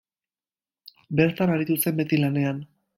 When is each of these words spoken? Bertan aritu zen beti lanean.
Bertan 1.21 1.55
aritu 1.59 1.79
zen 1.85 2.03
beti 2.03 2.25
lanean. 2.27 2.69